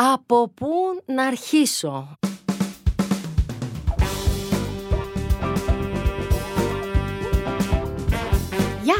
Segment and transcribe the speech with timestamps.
[0.00, 0.68] Από πού
[1.06, 2.18] να αρχίσω;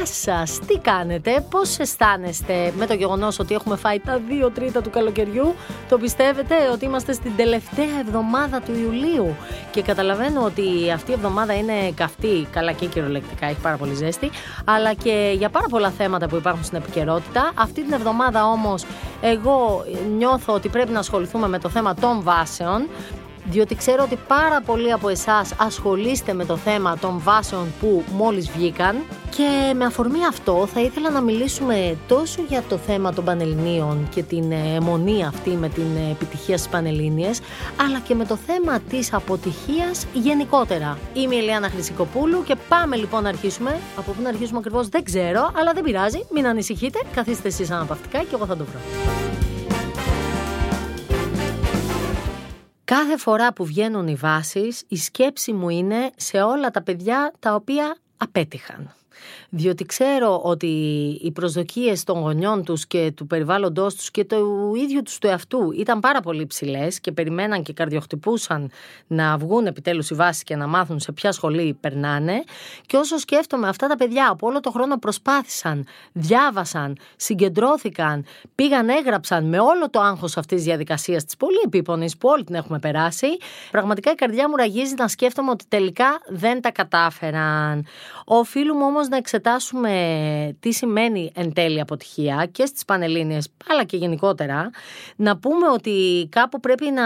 [0.08, 4.90] Σας, τι κάνετε, πώς αισθάνεστε με το γεγονός ότι έχουμε φάει τα δύο τρίτα του
[4.90, 5.54] καλοκαιριού;
[5.88, 9.36] Το πιστεύετε ότι είμαστε στην τελευταία εβδομάδα του Ιουλίου;
[9.70, 14.30] Και καταλαβαίνω ότι αυτή η εβδομάδα είναι καυτή, καλά και κυριολεκτικά, έχει πάρα πολύ ζέστη
[14.64, 17.52] Αλλά και για πάρα πολλά θέματα που υπάρχουν στην επικαιρότητα.
[17.54, 18.84] Αυτή την εβδομάδα όμως
[19.20, 19.84] εγώ
[20.16, 22.86] νιώθω ότι πρέπει να ασχοληθούμε με το θέμα των βάσεων
[23.50, 28.50] διότι ξέρω ότι πάρα πολλοί από εσάς ασχολείστε με το θέμα των βάσεων που μόλις
[28.50, 28.96] βγήκαν
[29.36, 34.22] και με αφορμή αυτό θα ήθελα να μιλήσουμε τόσο για το θέμα των Πανελληνίων και
[34.22, 37.40] την αιμονή αυτή με την επιτυχία στις Πανελλήνιες
[37.86, 40.98] αλλά και με το θέμα της αποτυχίας γενικότερα.
[41.14, 43.78] Είμαι η Ελιάνα Χρυσικοπούλου και πάμε λοιπόν να αρχίσουμε.
[43.96, 48.18] Από πού να αρχίσουμε ακριβώς δεν ξέρω αλλά δεν πειράζει, μην ανησυχείτε, καθίστε εσείς αναπαυτικά
[48.18, 49.27] και εγώ θα το βρω.
[52.88, 57.54] Κάθε φορά που βγαίνουν οι βάσεις, η σκέψη μου είναι σε όλα τα παιδιά τα
[57.54, 58.94] οποία απέτυχαν
[59.48, 60.66] διότι ξέρω ότι
[61.22, 65.72] οι προσδοκίες των γονιών τους και του περιβάλλοντός τους και του ίδιου τους του εαυτού
[65.72, 68.70] ήταν πάρα πολύ ψηλές και περιμέναν και καρδιοχτυπούσαν
[69.06, 72.42] να βγουν επιτέλους οι βάσεις και να μάθουν σε ποια σχολή περνάνε
[72.86, 79.44] και όσο σκέφτομαι αυτά τα παιδιά από όλο το χρόνο προσπάθησαν, διάβασαν, συγκεντρώθηκαν, πήγαν, έγραψαν
[79.48, 83.26] με όλο το άγχος αυτής της διαδικασίας της πολύ επίπονης που όλοι την έχουμε περάσει,
[83.70, 87.86] πραγματικά η καρδιά μου ραγίζει να σκέφτομαι ότι τελικά δεν τα κατάφεραν.
[88.24, 94.70] Οφείλουμε όμως να εξετάσουμε τι σημαίνει εν τέλει αποτυχία και στις Πανελλήνιες αλλά και γενικότερα
[95.16, 97.02] να πούμε ότι κάπου πρέπει να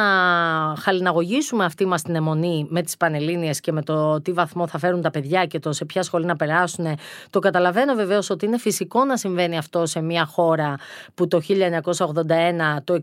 [0.79, 5.01] χαλιναγωγήσουμε αυτή μας την αιμονή με τις Πανελλήνιες και με το τι βαθμό θα φέρουν
[5.01, 6.87] τα παιδιά και το σε ποια σχολή να περάσουν.
[7.31, 10.75] Το καταλαβαίνω βεβαίως ότι είναι φυσικό να συμβαίνει αυτό σε μια χώρα
[11.15, 12.99] που το 1981 το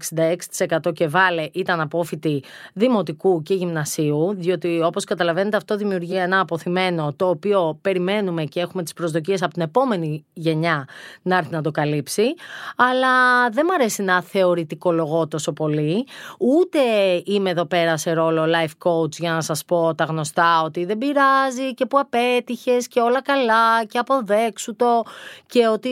[0.87, 7.13] 66% και βάλε ήταν απόφοιτοι δημοτικού και γυμνασίου διότι όπως καταλαβαίνετε αυτό δημιουργεί ένα αποθυμένο
[7.15, 10.87] το οποίο περιμένουμε και έχουμε τις προσδοκίες από την επόμενη γενιά
[11.21, 12.33] να έρθει να το καλύψει.
[12.75, 13.09] Αλλά
[13.49, 16.07] δεν μου αρέσει να θεωρητικολογώ τόσο πολύ.
[16.39, 16.79] Ούτε
[17.25, 20.97] είμαι εδώ πέρα σε ρόλο life coach για να σας πω τα γνωστά ότι δεν
[20.97, 25.03] πειράζει και που απέτυχες και όλα καλά και αποδέξου το
[25.45, 25.89] και ότι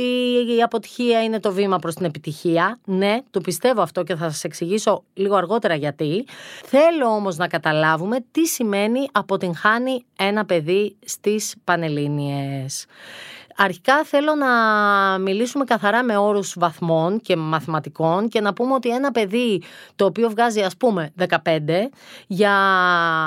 [0.58, 2.80] η αποτυχία είναι το βήμα προς την επιτυχία.
[2.86, 6.26] Ναι, το πιστεύω αυτό και θα σας εξηγήσω λίγο αργότερα γιατί.
[6.64, 12.77] Θέλω όμως να καταλάβουμε τι σημαίνει αποτυγχάνει ένα παιδί στις Πανελλήνιες.
[13.60, 14.48] Αρχικά θέλω να
[15.18, 19.62] μιλήσουμε καθαρά με όρους βαθμών και μαθηματικών και να πούμε ότι ένα παιδί
[19.96, 21.30] το οποίο βγάζει ας πούμε 15
[22.28, 22.54] για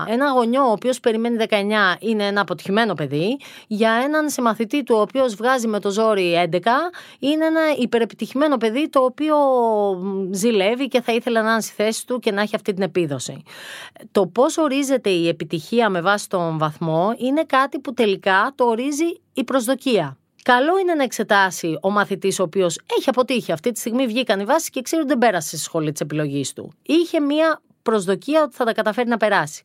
[0.09, 1.55] ένα γονιό ο οποίος περιμένει 19
[1.99, 6.59] είναι ένα αποτυχημένο παιδί για έναν συμμαθητή του ο οποίος βγάζει με το ζόρι 11
[7.19, 9.37] είναι ένα υπερεπιτυχημένο παιδί το οποίο
[10.31, 13.43] ζηλεύει και θα ήθελε να είναι στη θέση του και να έχει αυτή την επίδοση.
[14.13, 19.21] Το πώς ορίζεται η επιτυχία με βάση τον βαθμό είναι κάτι που τελικά το ορίζει
[19.33, 20.19] η προσδοκία.
[20.43, 23.53] Καλό είναι να εξετάσει ο μαθητής ο οποίος έχει αποτύχει.
[23.53, 26.53] Αυτή τη στιγμή βγήκαν οι βάσεις και ξέρει ότι δεν πέρασε στη σχολή της επιλογής
[26.53, 26.73] του.
[26.83, 29.63] Είχε μία προσδοκία ότι θα τα καταφέρει να περάσει.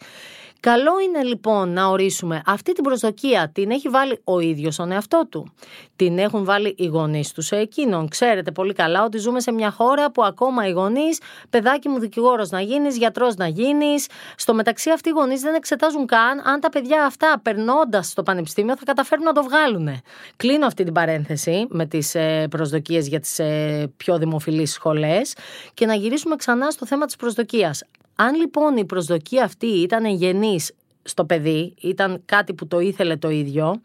[0.71, 5.25] Καλό είναι λοιπόν να ορίσουμε αυτή την προσδοκία την έχει βάλει ο ίδιος στον εαυτό
[5.29, 5.53] του.
[5.95, 8.07] Την έχουν βάλει οι γονείς τους σε εκείνον.
[8.07, 12.49] Ξέρετε πολύ καλά ότι ζούμε σε μια χώρα που ακόμα οι γονείς, παιδάκι μου δικηγόρος
[12.49, 14.07] να γίνεις, γιατρός να γίνεις.
[14.35, 18.77] Στο μεταξύ αυτοί οι γονείς δεν εξετάζουν καν αν τα παιδιά αυτά περνώντας στο πανεπιστήμιο
[18.77, 20.01] θα καταφέρουν να το βγάλουν.
[20.35, 25.35] Κλείνω αυτή την παρένθεση με τις ε, προσδοκίες για τις ε, πιο δημοφιλείς σχολές
[25.73, 27.83] και να γυρίσουμε ξανά στο θέμα της προσδοκίας.
[28.15, 30.71] Αν λοιπόν η προσδοκία αυτή ήταν γενής
[31.03, 33.81] στο παιδί, ήταν κάτι που το ήθελε το ίδιο,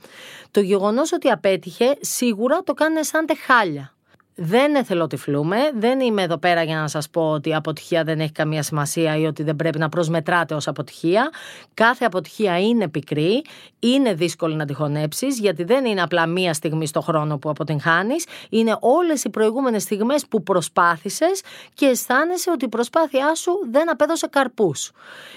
[0.50, 3.94] το γεγονός ότι απέτυχε σίγουρα το κάνει σαν χάλια.
[4.42, 8.32] Δεν εθελοτυφλούμε, δεν είμαι εδώ πέρα για να σας πω ότι η αποτυχία δεν έχει
[8.32, 11.30] καμία σημασία ή ότι δεν πρέπει να προσμετράτε ως αποτυχία.
[11.74, 13.44] Κάθε αποτυχία είναι πικρή,
[13.78, 18.24] είναι δύσκολη να τη χωνέψεις, γιατί δεν είναι απλά μία στιγμή στο χρόνο που αποτυγχάνεις,
[18.48, 21.42] είναι όλες οι προηγούμενες στιγμές που προσπάθησες
[21.74, 24.92] και αισθάνεσαι ότι η προσπάθειά σου δεν απέδωσε καρπούς.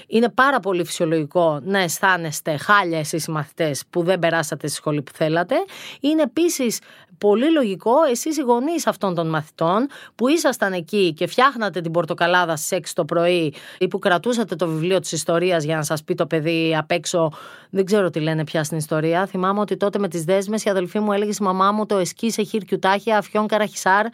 [0.07, 5.01] Είναι πάρα πολύ φυσιολογικό να αισθάνεστε χάλια εσείς οι μαθητές που δεν περάσατε στη σχολή
[5.01, 5.55] που θέλατε.
[5.99, 6.79] Είναι επίσης
[7.17, 12.55] πολύ λογικό εσείς οι γονείς αυτών των μαθητών που ήσασταν εκεί και φτιάχνατε την πορτοκαλάδα
[12.55, 16.15] στι 6 το πρωί ή που κρατούσατε το βιβλίο της ιστορίας για να σας πει
[16.15, 17.31] το παιδί απ' έξω.
[17.69, 19.25] Δεν ξέρω τι λένε πια στην ιστορία.
[19.25, 22.31] Θυμάμαι ότι τότε με τις δέσμες η αδελφή μου έλεγε στη μαμά μου το εσκί
[22.31, 24.05] σε χιρκιουτάχια αφιόν καραχισάρ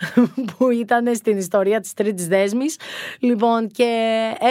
[0.56, 2.76] που ήταν στην ιστορία της τρίτης δέσμης.
[3.18, 3.90] Λοιπόν, και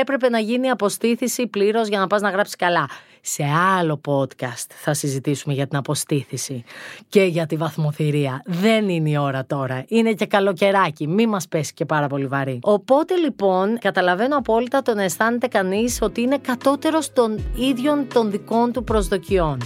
[0.02, 2.88] έπρεπε να γίνει αποστήθηση πλήρως για να πας να γράψεις καλά.
[3.22, 3.44] Σε
[3.78, 6.64] άλλο podcast θα συζητήσουμε για την αποστήθηση
[7.10, 8.42] και για τη βαθμοθυρία.
[8.46, 9.84] Δεν είναι η ώρα τώρα.
[9.88, 11.08] Είναι και καλοκαιράκι.
[11.08, 12.60] Μη μας πέσει και πάρα πολύ βαρύ.
[12.62, 18.84] Οπότε λοιπόν καταλαβαίνω απόλυτα τον αισθάνεται κανείς ότι είναι κατώτερος των ίδιων των δικών του
[18.84, 19.58] προσδοκιών.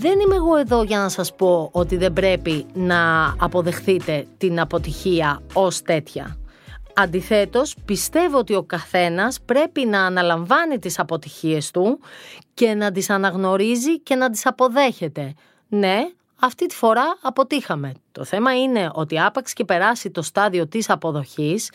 [0.00, 5.42] δεν είμαι εγώ εδώ για να σας πω ότι δεν πρέπει να αποδεχθείτε την αποτυχία
[5.52, 6.39] ως τέτοια.
[7.00, 12.00] Αντιθέτως, πιστεύω ότι ο καθένας πρέπει να αναλαμβάνει τις αποτυχίες του
[12.54, 15.34] και να τις αναγνωρίζει και να τις αποδέχεται.
[15.68, 15.98] Ναι,
[16.40, 17.92] αυτή τη φορά αποτύχαμε.
[18.12, 21.70] Το θέμα είναι ότι άπαξ και περάσει το στάδιο της αποδοχής,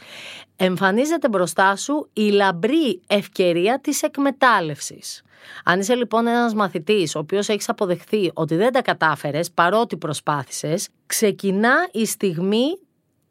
[0.55, 5.21] εμφανίζεται μπροστά σου η λαμπρή ευκαιρία της εκμετάλλευσης.
[5.63, 10.87] Αν είσαι λοιπόν ένας μαθητής ο οποίος έχεις αποδεχθεί ότι δεν τα κατάφερες παρότι προσπάθησες,
[11.05, 12.77] ξεκινά η στιγμή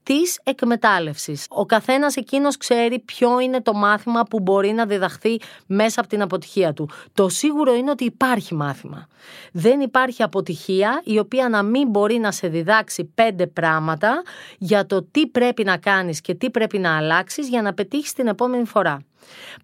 [0.04, 1.46] της εκμετάλλευσης.
[1.48, 6.22] Ο καθένας εκείνος ξέρει ποιο είναι το μάθημα που μπορεί να διδαχθεί μέσα από την
[6.22, 6.88] αποτυχία του.
[7.12, 9.08] Το σίγουρο είναι ότι υπάρχει μάθημα.
[9.52, 14.22] Δεν υπάρχει αποτυχία η οποία να μην μπορεί να σε διδάξει πέντε πράγματα
[14.58, 18.26] για το τι πρέπει να κάνεις και τι πρέπει να αλλάξεις για να πετύχεις την
[18.26, 19.04] επόμενη φορά.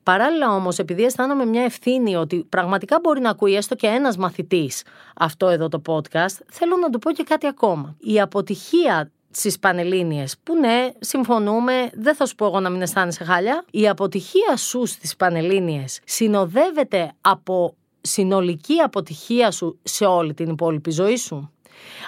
[0.03, 4.83] Παράλληλα όμως, επειδή αισθάνομαι μια ευθύνη ότι πραγματικά μπορεί να ακούει έστω και ένας μαθητής
[5.17, 7.97] αυτό εδώ το podcast, θέλω να του πω και κάτι ακόμα.
[7.99, 13.25] Η αποτυχία στις Πανελλήνιες που ναι συμφωνούμε δεν θα σου πω εγώ να μην αισθάνεσαι
[13.25, 13.65] χάλια.
[13.71, 21.17] Η αποτυχία σου στις Πανελλήνιες συνοδεύεται από συνολική αποτυχία σου σε όλη την υπόλοιπη ζωή
[21.17, 21.51] σου;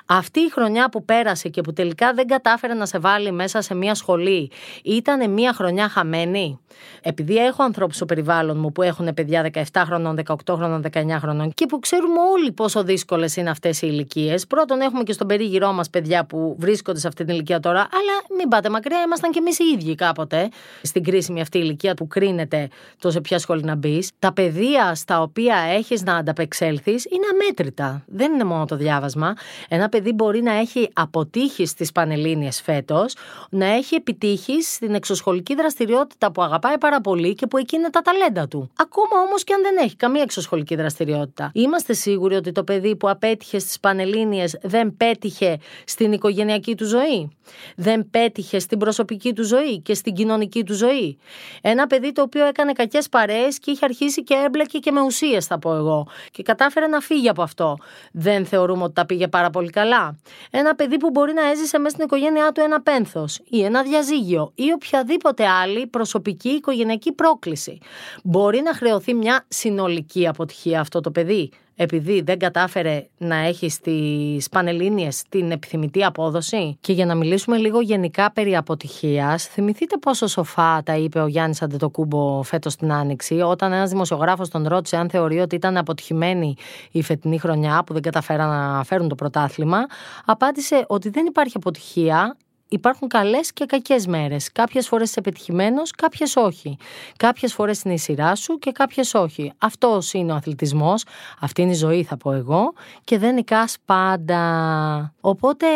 [0.07, 3.75] Αυτή η χρονιά που πέρασε και που τελικά δεν κατάφερε να σε βάλει μέσα σε
[3.75, 4.51] μια σχολή,
[4.85, 6.61] ήταν μια χρονιά χαμένη;
[7.03, 11.53] Επειδή έχω ανθρώπους στο περιβάλλον μου που έχουν παιδιά 17 χρονών, 18 χρονών, 19 χρονών
[11.55, 14.47] και που ξέρουμε όλοι πόσο δύσκολες είναι αυτές οι ηλικίες.
[14.47, 18.37] Πρώτον, έχουμε και στον περίγυρό μας παιδιά που βρίσκονται σε αυτή την ηλικία τώρα, αλλά
[18.39, 20.49] μην πάτε μακριά, ήμασταν κι εμείς οι ίδιοι κάποτε
[20.83, 24.11] στην κρίσιμη αυτή ηλικία που κρίνεται το σε ποια σχολή να μπεις.
[24.19, 28.03] Τα παιδεία στα οποία έχεις να ανταπεξέλθεις είναι αμέτρητα.
[28.07, 29.35] Δεν είναι μόνο το διάβασμα.
[29.69, 33.15] Ένα παιδί μπορεί να έχει αποτύχεις στις Πανελλήνιες φέτος,
[33.51, 38.01] να έχει επιτύχεις στην εξωσχολική δραστηριότητα που αγαπάει πάρα πολύ και που εκεί είναι τα
[38.01, 38.71] ταλέντα του.
[38.77, 41.51] Ακόμα όμως και αν δεν έχει καμία εξωσχολική δραστηριότητα.
[41.55, 47.31] Είμαστε σίγουροι ότι το παιδί που απέτυχε στις Πανελλήνιες δεν πέτυχε στην οικογενειακή του ζωή;
[47.77, 51.19] Δεν πέτυχε στην προσωπική του ζωή και στην κοινωνική του ζωή;
[51.61, 55.47] Ένα παιδί το οποίο έκανε κακές παρέες και είχε αρχίσει και έμπλεκε και με ουσίες,
[55.47, 56.07] θα πω εγώ.
[56.31, 57.77] Και κατάφερε να φύγει από αυτό.
[58.13, 60.19] Δεν θεωρούμε ότι τα πήγε πάρα πολύ καλά.
[60.51, 64.53] Ένα παιδί που μπορεί να έζησε μέσα στην οικογένειά του ένα πένθος ή ένα διαζύγιο
[64.55, 67.79] ή οποιαδήποτε άλλη προσωπική οικογενειακή πρόκληση.
[68.23, 71.51] Μπορεί να χρεωθεί μια συνολική αποτυχία αυτό το παιδί
[71.83, 76.77] επειδή δεν κατάφερε να έχει στις Πανελλήνιες την επιθυμητή απόδοση.
[76.81, 81.63] Και για να μιλήσουμε λίγο γενικά περί αποτυχίας, θυμηθείτε πόσο σοφά τα είπε ο Γιάννης
[81.63, 86.57] Αντετοκούμπο φέτος την Άνοιξη, όταν ένας δημοσιογράφος τον ρώτησε αν θεωρεί ότι ήταν αποτυχημένη
[86.91, 89.79] η φετινή χρονιά που δεν καταφέραν να φέρουν το πρωτάθλημα,
[90.25, 92.37] απάντησε ότι δεν υπάρχει αποτυχία,
[92.73, 94.53] υπάρχουν καλές και κακές μέρες.
[94.53, 96.77] Κάποιες φορές είσαι πετυχημένο, κάποιες όχι.
[97.17, 99.53] Κάποιες φορές είναι η σειρά σου και κάποιες όχι.
[99.59, 101.05] Αυτός είναι ο αθλητισμός,
[101.41, 102.73] αυτή είναι η ζωή, θα πω εγώ,
[103.05, 105.15] και δεν νικάς πάντα.
[105.21, 105.67] Οπότε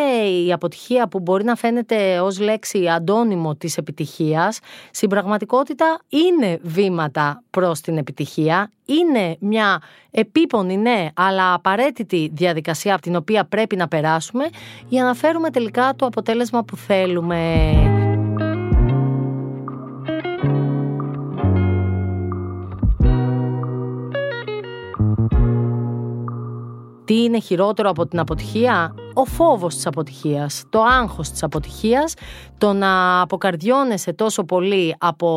[0.45, 4.59] η αποτυχία που μπορεί να φαίνεται ως λέξη αντώνυμο της επιτυχίας,
[4.91, 13.03] στην πραγματικότητα είναι βήματα προς την επιτυχία, είναι μια επίπονη, ναι, αλλά απαραίτητη διαδικασία από
[13.03, 14.45] την οποία πρέπει να περάσουμε
[14.89, 17.73] για να φέρουμε τελικά το αποτέλεσμα που θέλουμε.
[27.05, 32.15] Τι είναι χειρότερο από την αποτυχία; Ο φόβος της αποτυχίας, το άγχος της αποτυχίας,
[32.59, 35.29] το να αποκαρδιώνεσαι τόσο πολύ από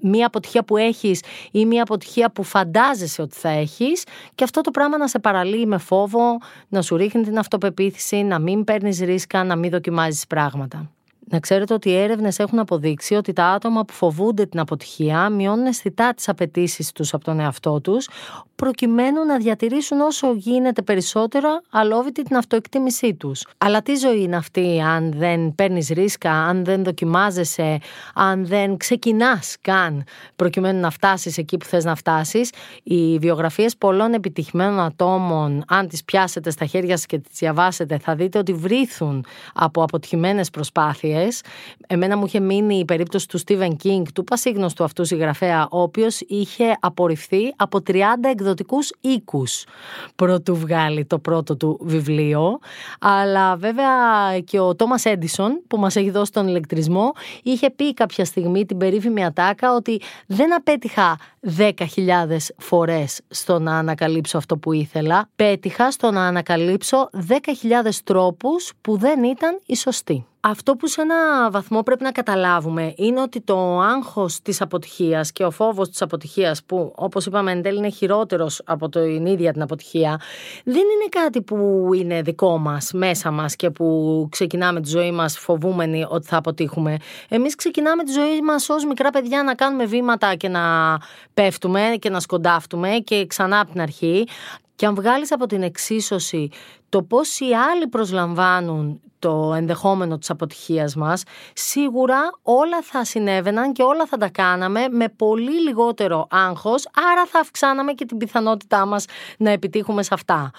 [0.00, 4.04] μία αποτυχία που έχεις ή μία αποτυχία που φαντάζεσαι ότι θα έχεις
[4.34, 6.38] και αυτό το πράγμα να σε παραλύει με φόβο,
[6.68, 10.90] να σου ρίχνει την αυτοπεποίθηση, να μην παίρνεις ρίσκα, να μην δοκιμάζεις πράγματα.
[11.32, 15.66] Να ξέρετε ότι οι έρευνες έχουν αποδείξει ότι τα άτομα που φοβούνται την αποτυχία μειώνουν
[15.66, 18.08] αισθητά τις απαιτήσεις τους από τον εαυτό τους,
[18.54, 23.46] προκειμένου να διατηρήσουν όσο γίνεται περισσότερο αλόβητη την αυτοεκτίμησή τους.
[23.58, 27.78] Αλλά τι ζωή είναι αυτή, αν δεν παίρνεις ρίσκα, αν δεν δοκιμάζεσαι,
[28.14, 30.04] αν δεν ξεκινάς καν
[30.36, 32.50] προκειμένου να φτάσεις εκεί που θες να φτάσεις;
[32.82, 38.14] Οι βιογραφίες πολλών επιτυχημένων ατόμων, αν τις πιάσετε στα χέρια σας και τις διαβάσετε, θα
[38.14, 41.42] δείτε ότι βρίθουν από αποτυχημένες προσπάθειες ιστορίες.
[41.86, 46.20] Εμένα μου είχε μείνει η περίπτωση του Stephen King, του πασίγνωστου αυτού συγγραφέα, ο οποίος
[46.20, 47.94] είχε απορριφθεί από 30
[48.30, 49.64] εκδοτικούς οίκους
[50.16, 52.58] πρωτού βγάλει το πρώτο του βιβλίο.
[53.00, 53.88] Αλλά βέβαια
[54.44, 57.12] και ο Τόμας Έντισον που μας έχει δώσει τον ηλεκτρισμό
[57.42, 61.18] είχε πει κάποια στιγμή την περίφημη ατάκα ότι δεν απέτυχα
[61.56, 61.74] 10.000
[62.56, 65.28] φορές στο να ανακαλύψω αυτό που ήθελα.
[65.36, 67.36] Πέτυχα στο να ανακαλύψω 10.000
[68.04, 70.24] τρόπους που δεν ήταν οι σωστοί.
[70.42, 75.44] Αυτό που σε ένα βαθμό πρέπει να καταλάβουμε είναι ότι το άγχος της αποτυχίας και
[75.44, 79.62] ο φόβος της αποτυχίας που όπως είπαμε εν τέλει είναι χειρότερος από την ίδια την
[79.62, 80.20] αποτυχία
[80.64, 85.38] δεν είναι κάτι που είναι δικό μας, μέσα μας και που ξεκινάμε τη ζωή μας
[85.38, 86.96] φοβούμενοι ότι θα αποτύχουμε.
[87.28, 90.96] Εμείς ξεκινάμε τη ζωή μας ως μικρά παιδιά να κάνουμε βήματα και να
[91.34, 94.26] πέφτουμε και να σκοντάφτουμε και ξανά από την αρχή
[94.76, 96.50] και αν βγάλεις από την εξίσωση
[96.90, 103.82] το πώς οι άλλοι προσλαμβάνουν το ενδεχόμενο της αποτυχίας μας, σίγουρα όλα θα συνέβαιναν και
[103.82, 109.04] όλα θα τα κάναμε με πολύ λιγότερο άγχος, άρα θα αυξάναμε και την πιθανότητά μας
[109.38, 110.50] να επιτύχουμε σε αυτά.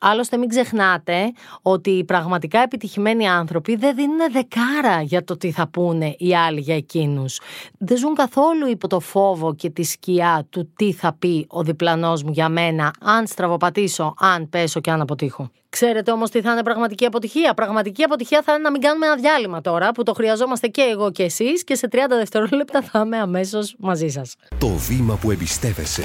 [0.00, 5.68] Άλλωστε μην ξεχνάτε ότι οι πραγματικά επιτυχημένοι άνθρωποι δεν δίνουν δεκάρα για το τι θα
[5.68, 7.40] πούνε οι άλλοι για εκείνους.
[7.78, 12.22] Δεν ζουν καθόλου υπό το φόβο και τη σκιά του τι θα πει ο διπλανός
[12.22, 15.50] μου για μένα αν στραβοπατήσω, αν πέσω και αν αποτύχω.
[15.78, 17.54] Ξέρετε όμως τι θα είναι πραγματική αποτυχία.
[17.54, 21.10] Πραγματική αποτυχία θα είναι να μην κάνουμε ένα διάλειμμα τώρα που το χρειαζόμαστε και εγώ
[21.10, 24.36] και εσείς και σε 30 δευτερόλεπτα θα είμαι αμέσως μαζί σας.
[24.58, 26.04] Το βήμα που εμπιστεύεσαι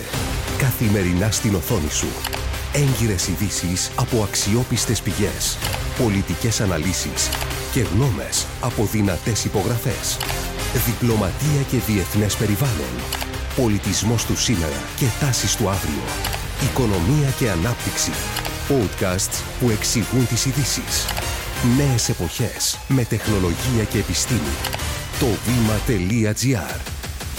[0.58, 2.08] καθημερινά στην οθόνη σου.
[2.74, 5.58] Έγκυρες ειδήσεις από αξιόπιστες πηγές.
[6.04, 7.30] Πολιτικές αναλύσεις
[7.74, 10.18] και γνώμες από δυνατές υπογραφές.
[10.86, 12.96] Διπλωματία και διεθνές περιβάλλον.
[13.56, 16.41] Πολιτισμός του σήμερα και τάσεις του αύριο.
[16.64, 18.12] Οικονομία και ανάπτυξη
[18.70, 21.06] Podcasts που εξηγούν τις ειδήσεις.
[21.78, 24.56] Νέες εποχές με τεχνολογία και επιστήμη.
[25.20, 26.80] Το βήμα.gr.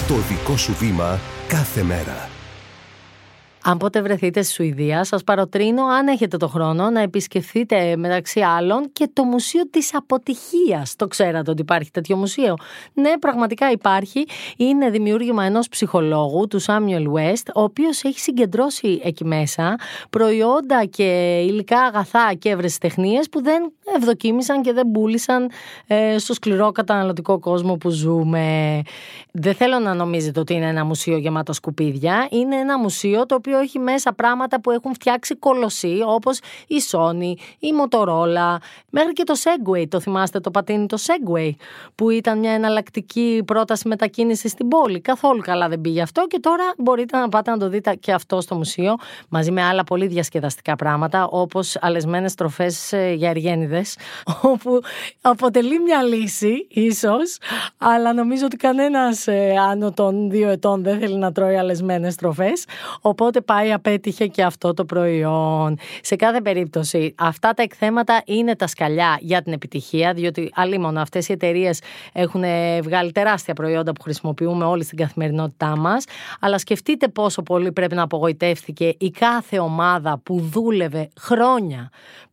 [0.08, 2.31] Το δικό σου βήμα κάθε μέρα.
[3.64, 8.92] Αν ποτέ βρεθείτε στη Σουηδία, σας παροτρύνω, αν έχετε το χρόνο, να επισκεφθείτε μεταξύ άλλων
[8.92, 10.96] και το Μουσείο της Αποτυχίας.
[10.96, 12.56] Το ξέρατε ότι υπάρχει τέτοιο μουσείο;
[12.92, 14.26] Ναι, πραγματικά υπάρχει.
[14.56, 19.76] Είναι δημιούργημα ενός ψυχολόγου, του Σάμιουελ West, ο οποίος έχει συγκεντρώσει εκεί μέσα
[20.10, 25.50] προϊόντα και υλικά αγαθά και ευρεσιτεχνίε που δεν ευδοκίμησαν και δεν πούλησαν
[25.86, 28.80] ε, στο σκληρό καταναλωτικό κόσμο που ζούμε.
[29.32, 32.28] Δεν θέλω να νομίζετε ότι είναι ένα μουσείο γεμάτο σκουπίδια.
[32.30, 36.76] Είναι ένα μουσείο το οποίο οποίο έχει μέσα πράγματα που έχουν φτιάξει κολοσσοί όπως η
[36.90, 38.56] Sony, η Motorola,
[38.90, 41.50] μέχρι και το Segway, το θυμάστε το πατίνι το Segway,
[41.94, 45.00] που ήταν μια εναλλακτική πρόταση μετακίνησης στην πόλη.
[45.00, 48.40] Καθόλου καλά δεν πήγε αυτό και τώρα μπορείτε να πάτε να το δείτε και αυτό
[48.40, 48.96] στο μουσείο,
[49.28, 53.96] μαζί με άλλα πολύ διασκεδαστικά πράγματα, όπως αλεσμένες τροφές ε, για εργένιδες,
[54.52, 54.80] όπου
[55.20, 57.38] αποτελεί μια λύση, ίσως,
[57.78, 62.64] αλλά νομίζω ότι κανένας ε, άνω των δύο ετών δεν θέλει να τρώει αλεσμένες τροφές,
[63.00, 65.78] οπότε πάει απέτυχε και αυτό το προϊόν.
[66.00, 71.28] Σε κάθε περίπτωση, αυτά τα εκθέματα είναι τα σκαλιά για την επιτυχία, διότι αλλήμον αυτές
[71.28, 71.80] οι εταιρείες
[72.12, 72.42] έχουν
[72.82, 76.04] βγάλει τεράστια προϊόντα που χρησιμοποιούμε όλοι στην καθημερινότητά μας.
[76.40, 81.90] Αλλά σκεφτείτε πόσο πολύ πρέπει να απογοητεύτηκε η κάθε ομάδα που δούλευε χρόνια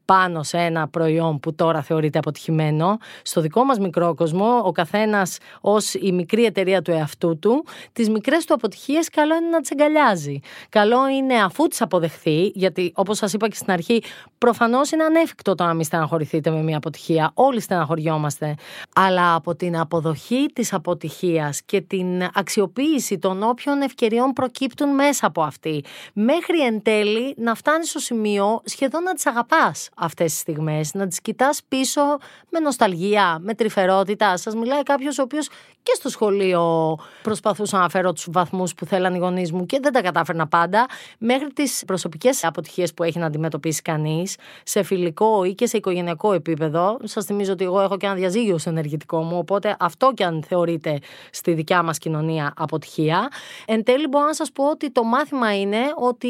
[0.10, 2.98] πάνω σε ένα προϊόν που τώρα θεωρείται αποτυχημένο.
[3.22, 8.10] Στο δικό μας μικρό κόσμο, ο καθένας ως η μικρή εταιρεία του εαυτού του, τις
[8.10, 10.40] μικρές του αποτυχίες καλό είναι να τις εγκαλιάζει.
[10.70, 14.04] Καλό είναι αφού τις αποδεχθεί, γιατί όπως σας είπα και στην αρχή,
[14.38, 17.32] προφανώς είναι ανέφικτο το να μην στεναχωρηθείτε με μια αποτυχία.
[17.34, 18.56] Όλοι στεναχωριόμαστε.
[18.96, 25.42] Αλλά από την αποδοχή της αποτυχίας και την αξιοποίηση των όποιων ευκαιριών προκύπτουν μέσα από
[25.42, 30.94] αυτή, μέχρι εν τέλει να φτάνεις στο σημείο σχεδόν να τις αγαπάς αυτές τις στιγμές,
[30.94, 32.02] να τις κοιτάς πίσω
[32.50, 34.38] με νοσταλγία, με τρυφερότητα.
[34.38, 35.48] Σας μιλάει κάποιος ο οποίος
[35.84, 39.92] και στο σχολείο προσπαθούσα να φέρω τους βαθμούς που θέλαν οι γονείς μου και δεν
[39.94, 40.86] τα κατάφερνα πάντα,
[41.18, 46.34] μέχρι τις προσωπικές αποτυχίες που έχει να αντιμετωπίσει κανείς, σε φιλικό ή και σε οικογενειακό
[46.34, 46.98] επίπεδο.
[47.04, 50.44] Σας θυμίζω ότι εγώ έχω και ένα διαζύγιο σε ενεργητικό μου, οπότε αυτό και αν
[50.48, 51.00] θεωρείται
[51.32, 53.28] στη δικιά μας κοινωνία αποτυχία.
[53.66, 56.30] Εν τέλει μπορώ να σας πω ότι το μάθημα είναι ότι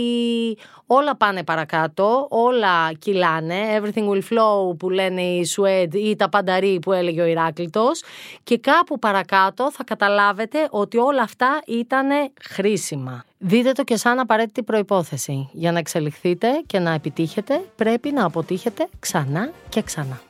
[0.87, 6.79] όλα πάνε παρακάτω, όλα κυλάνε, everything will flow που λένε οι Σουέντ ή τα πανταρί
[6.81, 8.03] που έλεγε ο Ηράκλητος
[8.43, 12.07] και κάπου παρακάτω θα καταλάβετε ότι όλα αυτά ήταν
[12.41, 13.23] χρήσιμα.
[13.37, 15.49] Δείτε το και σαν απαραίτητη προϋπόθεση.
[15.51, 20.21] Για να εξελιχθείτε και να επιτύχετε πρέπει να αποτύχετε ξανά και ξανά.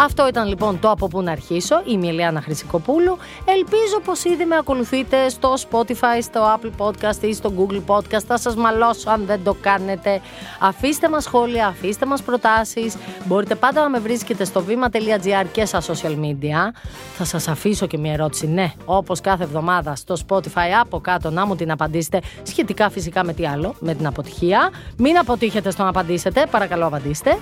[0.00, 1.82] Αυτό ήταν λοιπόν το από πού να αρχίσω.
[1.84, 3.16] Είμαι η Ελιάνα Χρυσικοπούλου.
[3.44, 8.22] Ελπίζω πως ήδη με ακολουθείτε στο Spotify, στο Apple Podcast ή στο Google Podcast.
[8.26, 10.20] Θα σας μαλώσω αν δεν το κάνετε.
[10.60, 12.96] Αφήστε μας σχόλια, αφήστε μας προτάσεις.
[13.24, 16.72] Μπορείτε πάντα να με βρίσκετε στο βήμα.gr και στα social media.
[17.16, 21.46] Θα σας αφήσω και μια ερώτηση, ναι, όπως κάθε εβδομάδα στο Spotify από κάτω να
[21.46, 24.70] μου την απαντήσετε σχετικά φυσικά με τι άλλο, με την αποτυχία.
[24.96, 27.38] Μην αποτύχετε στο να απαντήσετε, παρακαλώ απαντήστε.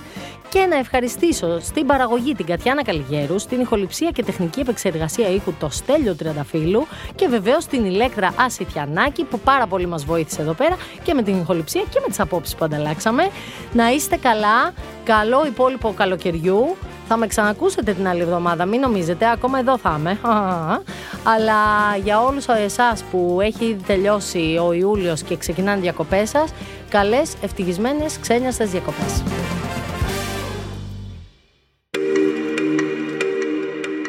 [0.48, 5.68] Και να ευχαριστήσω στην παραγωγή την Κατιάνα Καλιγέρου, στην ηχοληψία και τεχνική επεξεργασία ήχου το
[5.70, 11.14] Στέλιο Τριανταφύλου και βεβαίως την Ηλέκτρα Ασιτιανάκη που πάρα πολύ μας βοήθησε εδώ πέρα και
[11.14, 13.28] με την ηχοληψία και με τις απόψεις που ανταλλάξαμε.
[13.72, 14.72] Να είστε καλά,
[15.04, 16.76] καλό υπόλοιπο καλοκαιριού.
[17.08, 20.18] Θα με ξανακούσετε την άλλη εβδομάδα, μην νομίζετε, ακόμα εδώ θα είμαι.
[21.22, 21.54] Αλλά
[22.04, 26.52] για όλους εσάς που έχει τελειώσει ο Ιούλιος και ξεκινάνε διακοπές σας,
[26.88, 29.22] καλές ευτυχισμένες ξένιαστες διακοπές.